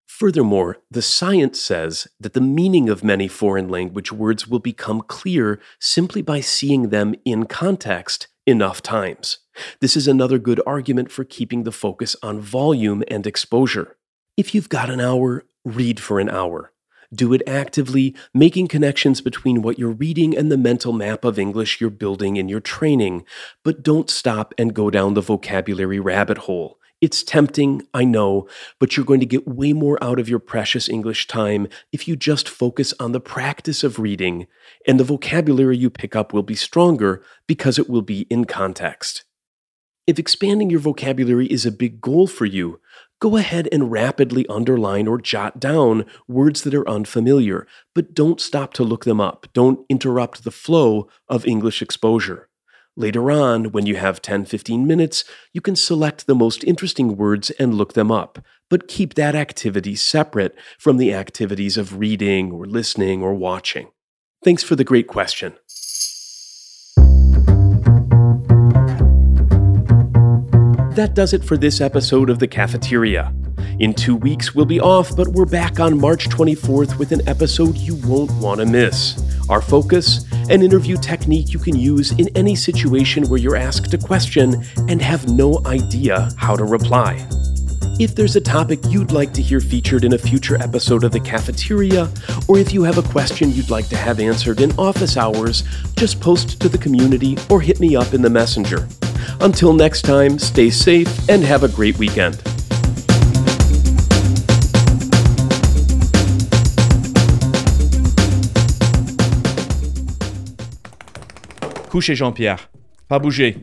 Furthermore, 0.06 0.76
the 0.90 1.00
science 1.00 1.58
says 1.58 2.06
that 2.18 2.34
the 2.34 2.40
meaning 2.40 2.90
of 2.90 3.02
many 3.02 3.26
foreign 3.26 3.68
language 3.68 4.12
words 4.12 4.46
will 4.46 4.58
become 4.58 5.00
clear 5.00 5.60
simply 5.78 6.20
by 6.20 6.40
seeing 6.40 6.90
them 6.90 7.14
in 7.24 7.46
context 7.46 8.28
enough 8.46 8.82
times. 8.82 9.38
This 9.80 9.96
is 9.96 10.06
another 10.06 10.38
good 10.38 10.60
argument 10.66 11.10
for 11.10 11.24
keeping 11.24 11.62
the 11.62 11.72
focus 11.72 12.16
on 12.22 12.40
volume 12.40 13.02
and 13.08 13.26
exposure. 13.26 13.96
If 14.36 14.54
you've 14.54 14.68
got 14.68 14.90
an 14.90 15.00
hour, 15.00 15.44
read 15.64 16.00
for 16.00 16.20
an 16.20 16.28
hour. 16.28 16.72
Do 17.12 17.32
it 17.32 17.42
actively, 17.46 18.14
making 18.32 18.68
connections 18.68 19.20
between 19.20 19.62
what 19.62 19.78
you're 19.78 19.90
reading 19.90 20.36
and 20.36 20.50
the 20.50 20.56
mental 20.56 20.92
map 20.92 21.24
of 21.24 21.38
English 21.38 21.80
you're 21.80 21.90
building 21.90 22.36
in 22.36 22.48
your 22.48 22.60
training. 22.60 23.24
But 23.64 23.82
don't 23.82 24.08
stop 24.08 24.54
and 24.56 24.74
go 24.74 24.90
down 24.90 25.14
the 25.14 25.20
vocabulary 25.20 25.98
rabbit 25.98 26.38
hole. 26.38 26.78
It's 27.00 27.22
tempting, 27.22 27.82
I 27.94 28.04
know, 28.04 28.46
but 28.78 28.96
you're 28.96 29.06
going 29.06 29.20
to 29.20 29.26
get 29.26 29.48
way 29.48 29.72
more 29.72 30.02
out 30.04 30.20
of 30.20 30.28
your 30.28 30.38
precious 30.38 30.88
English 30.88 31.26
time 31.26 31.66
if 31.92 32.06
you 32.06 32.14
just 32.14 32.48
focus 32.48 32.92
on 33.00 33.12
the 33.12 33.20
practice 33.20 33.82
of 33.82 33.98
reading, 33.98 34.46
and 34.86 35.00
the 35.00 35.04
vocabulary 35.04 35.78
you 35.78 35.88
pick 35.88 36.14
up 36.14 36.34
will 36.34 36.42
be 36.42 36.54
stronger 36.54 37.24
because 37.46 37.78
it 37.78 37.88
will 37.88 38.02
be 38.02 38.22
in 38.30 38.44
context. 38.44 39.24
If 40.06 40.18
expanding 40.18 40.70
your 40.70 40.80
vocabulary 40.80 41.46
is 41.46 41.64
a 41.64 41.72
big 41.72 42.00
goal 42.00 42.26
for 42.26 42.44
you, 42.44 42.80
go 43.20 43.36
ahead 43.36 43.68
and 43.70 43.92
rapidly 43.92 44.46
underline 44.48 45.06
or 45.06 45.20
jot 45.20 45.60
down 45.60 46.04
words 46.26 46.62
that 46.62 46.74
are 46.74 46.88
unfamiliar, 46.88 47.66
but 47.94 48.14
don't 48.14 48.40
stop 48.40 48.72
to 48.74 48.82
look 48.82 49.04
them 49.04 49.20
up. 49.20 49.46
Don't 49.52 49.84
interrupt 49.88 50.42
the 50.42 50.50
flow 50.50 51.08
of 51.28 51.46
English 51.46 51.82
exposure. 51.82 52.48
Later 52.96 53.30
on, 53.30 53.72
when 53.72 53.86
you 53.86 53.96
have 53.96 54.20
10 54.20 54.46
15 54.46 54.86
minutes, 54.86 55.24
you 55.52 55.60
can 55.60 55.76
select 55.76 56.26
the 56.26 56.34
most 56.34 56.64
interesting 56.64 57.16
words 57.16 57.50
and 57.50 57.74
look 57.74 57.92
them 57.92 58.10
up, 58.10 58.44
but 58.68 58.88
keep 58.88 59.14
that 59.14 59.34
activity 59.34 59.94
separate 59.94 60.56
from 60.78 60.96
the 60.96 61.14
activities 61.14 61.76
of 61.76 61.98
reading 61.98 62.50
or 62.50 62.66
listening 62.66 63.22
or 63.22 63.34
watching. 63.34 63.88
Thanks 64.42 64.62
for 64.62 64.74
the 64.74 64.84
great 64.84 65.06
question. 65.06 65.54
That 70.94 71.14
does 71.14 71.32
it 71.32 71.44
for 71.44 71.56
this 71.56 71.80
episode 71.80 72.30
of 72.30 72.40
The 72.40 72.48
Cafeteria. 72.48 73.32
In 73.78 73.94
two 73.94 74.16
weeks, 74.16 74.56
we'll 74.56 74.66
be 74.66 74.80
off, 74.80 75.14
but 75.14 75.28
we're 75.28 75.46
back 75.46 75.78
on 75.78 75.96
March 75.96 76.28
24th 76.28 76.98
with 76.98 77.12
an 77.12 77.26
episode 77.28 77.76
you 77.76 77.94
won't 78.04 78.32
want 78.42 78.58
to 78.58 78.66
miss. 78.66 79.22
Our 79.48 79.62
focus 79.62 80.24
an 80.50 80.62
interview 80.62 80.96
technique 80.96 81.52
you 81.52 81.60
can 81.60 81.76
use 81.76 82.10
in 82.18 82.28
any 82.36 82.56
situation 82.56 83.28
where 83.28 83.38
you're 83.38 83.54
asked 83.54 83.94
a 83.94 83.98
question 83.98 84.64
and 84.88 85.00
have 85.00 85.28
no 85.28 85.64
idea 85.64 86.28
how 86.36 86.56
to 86.56 86.64
reply. 86.64 87.24
If 88.00 88.16
there's 88.16 88.34
a 88.34 88.40
topic 88.40 88.80
you'd 88.88 89.12
like 89.12 89.32
to 89.34 89.42
hear 89.42 89.60
featured 89.60 90.02
in 90.02 90.14
a 90.14 90.18
future 90.18 90.60
episode 90.60 91.04
of 91.04 91.12
The 91.12 91.20
Cafeteria, 91.20 92.10
or 92.48 92.58
if 92.58 92.72
you 92.72 92.82
have 92.82 92.98
a 92.98 93.08
question 93.10 93.52
you'd 93.52 93.70
like 93.70 93.88
to 93.90 93.96
have 93.96 94.18
answered 94.18 94.60
in 94.60 94.72
office 94.72 95.16
hours, 95.16 95.62
just 95.96 96.20
post 96.20 96.60
to 96.60 96.68
the 96.68 96.78
community 96.78 97.38
or 97.48 97.60
hit 97.60 97.78
me 97.78 97.94
up 97.94 98.12
in 98.12 98.22
the 98.22 98.30
messenger. 98.30 98.88
Until 99.42 99.72
next 99.72 100.02
time, 100.02 100.38
stay 100.38 100.68
safe 100.68 101.28
and 101.28 101.42
have 101.42 101.62
a 101.62 101.68
great 101.68 101.98
weekend. 101.98 102.36
Couchez 111.90 112.14
Jean-Pierre. 112.14 112.68
Pas 113.08 113.18
bouger. 113.18 113.56